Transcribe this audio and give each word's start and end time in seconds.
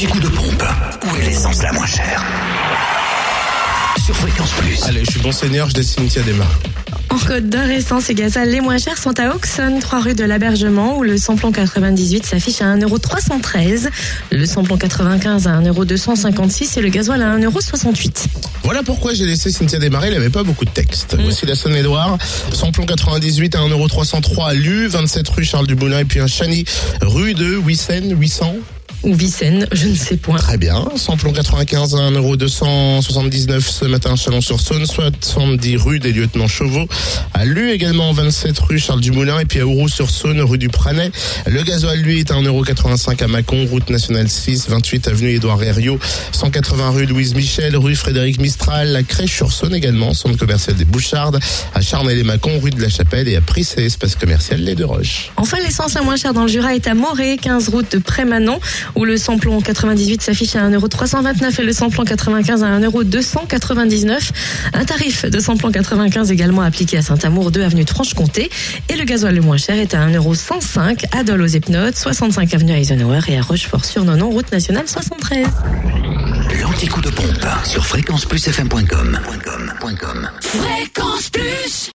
L'anti-coup 0.00 0.20
de 0.20 0.28
pompe. 0.28 0.64
Où 1.06 1.16
est 1.16 1.26
l'essence 1.26 1.60
la 1.60 1.72
moins 1.72 1.86
chère 1.86 2.24
Sur 4.04 4.14
Fréquence 4.14 4.52
Plus. 4.52 4.80
Allez, 4.84 5.04
je 5.04 5.10
suis 5.10 5.20
bon 5.20 5.32
seigneur, 5.32 5.68
je 5.70 5.74
laisse 5.74 5.90
Cynthia 5.90 6.22
démarrer. 6.22 6.54
En 7.10 7.18
Côte 7.18 7.48
d'Or, 7.48 7.64
essence 7.64 8.08
et 8.08 8.14
gazole 8.14 8.46
les 8.46 8.60
moins 8.60 8.78
chers 8.78 8.96
sont 8.96 9.18
à 9.18 9.34
Auxonne, 9.34 9.80
3 9.80 10.00
rue 10.00 10.14
de 10.14 10.22
l'Abergement, 10.22 10.98
où 10.98 11.02
le 11.02 11.18
samplon 11.18 11.50
98 11.50 12.24
s'affiche 12.26 12.60
à 12.60 12.76
1,313€, 12.76 13.88
le 14.30 14.46
samplon 14.46 14.76
95 14.76 15.48
à 15.48 15.60
1,256€ 15.62 16.78
et 16.78 16.82
le 16.82 16.90
gasoil 16.90 17.20
à 17.20 17.36
1,68€. 17.36 18.26
Voilà 18.62 18.84
pourquoi 18.84 19.14
j'ai 19.14 19.26
laissé 19.26 19.50
Cynthia 19.50 19.80
démarrer, 19.80 20.10
il 20.10 20.14
n'avait 20.14 20.30
pas 20.30 20.44
beaucoup 20.44 20.64
de 20.64 20.70
texte. 20.70 21.16
Voici 21.18 21.44
la 21.44 21.56
Saône-et-Loire, 21.56 22.18
samplon 22.52 22.86
98 22.86 23.56
à 23.56 23.62
1,303€ 23.62 24.48
à 24.48 24.54
Lu, 24.54 24.86
27 24.86 25.28
rue 25.30 25.44
Charles 25.44 25.66
Dumoulin 25.66 25.98
et 25.98 26.04
puis 26.04 26.20
un 26.20 26.28
Chani 26.28 26.64
rue 27.00 27.34
de 27.34 27.56
Wissen, 27.56 28.16
800. 28.16 28.58
Ou 29.04 29.14
Vicenne, 29.14 29.66
je 29.72 29.86
ne 29.86 29.94
sais 29.94 30.16
point. 30.16 30.38
Très 30.38 30.58
bien. 30.58 30.84
Samplon 30.96 31.32
95 31.32 31.94
à 31.94 32.10
1,279€ 32.10 33.60
ce 33.60 33.84
matin 33.84 34.12
à 34.12 34.16
Chalon-sur-Saône, 34.16 34.86
70 34.86 35.76
rue 35.76 36.00
des 36.00 36.12
Lieutenants 36.12 36.48
Chauveau. 36.48 36.86
À 37.32 37.44
Lu 37.44 37.70
également 37.70 38.12
27 38.12 38.58
rue 38.58 38.78
Charles 38.78 39.00
Dumoulin 39.00 39.38
et 39.38 39.44
puis 39.44 39.60
à 39.60 39.66
Ouroux-sur-Saône, 39.66 40.40
rue 40.40 40.58
du 40.58 40.68
Pranet. 40.68 41.12
Le 41.46 41.62
gasoil 41.62 41.98
lui 42.00 42.18
est 42.18 42.30
à 42.32 42.34
1,85€ 42.34 43.22
à 43.22 43.28
Mâcon, 43.28 43.66
route 43.66 43.88
nationale 43.88 44.28
6, 44.28 44.68
28 44.68 45.08
avenue 45.08 45.30
Édouard 45.30 45.62
Herriot, 45.62 45.98
180 46.32 46.90
rue 46.90 47.06
Louise 47.06 47.34
Michel, 47.34 47.76
rue 47.76 47.94
Frédéric 47.94 48.40
Mistral, 48.40 48.88
la 48.88 49.04
Crèche-sur-Saône 49.04 49.74
également, 49.74 50.12
centre 50.12 50.36
commercial 50.36 50.76
des 50.76 50.84
Bouchardes, 50.84 51.38
à 51.74 51.80
Charnay-les-Mâcon, 51.80 52.58
rue 52.60 52.70
de 52.70 52.82
la 52.82 52.88
Chapelle 52.88 53.28
et 53.28 53.36
à 53.36 53.40
Prissé, 53.40 53.84
espace 53.84 54.16
commercial 54.16 54.60
Les 54.60 54.74
Deux 54.74 54.86
Roches. 54.86 55.30
Enfin, 55.36 55.58
l'essence 55.64 55.94
la 55.94 56.02
moins 56.02 56.16
chère 56.16 56.34
dans 56.34 56.42
le 56.42 56.48
Jura 56.48 56.74
est 56.74 56.86
à 56.88 56.94
Morée, 56.94 57.38
15 57.40 57.68
route 57.68 57.92
de 57.92 57.98
Prémanon, 57.98 58.58
où 58.94 59.04
le 59.04 59.16
samplon 59.16 59.60
98 59.60 60.22
s'affiche 60.22 60.56
à 60.56 60.68
1,329€ 60.68 61.60
et 61.60 61.64
le 61.64 61.72
samplon 61.72 62.04
95 62.04 62.62
à 62.62 62.78
1,299€. 62.78 64.30
Un 64.74 64.84
tarif 64.84 65.24
de 65.24 65.38
samplon 65.40 65.70
95 65.70 66.30
également 66.30 66.62
appliqué 66.62 66.98
à 66.98 67.02
Saint-Amour, 67.02 67.50
2 67.50 67.62
avenue 67.62 67.84
de 67.84 67.90
Franche-Comté. 67.90 68.50
Et 68.88 68.96
le 68.96 69.04
gasoil 69.04 69.34
le 69.34 69.42
moins 69.42 69.56
cher 69.56 69.76
est 69.76 69.94
à 69.94 70.06
1,105€ 70.06 71.04
à 71.12 71.22
Dole 71.22 71.42
aux 71.42 71.46
Epnotes, 71.46 71.96
65 71.96 72.54
avenue 72.54 72.72
Eisenhower 72.72 73.20
et 73.28 73.38
à 73.38 73.42
Rochefort-sur-Nonon, 73.42 74.30
route 74.30 74.50
nationale 74.52 74.88
73. 74.88 75.46
L'anti-coup 76.62 77.00
de 77.00 77.10
pompe 77.10 77.46
sur 77.64 77.84
fréquenceplusfm.com. 77.86 79.18
Fréquence 80.40 81.30
Plus 81.30 81.37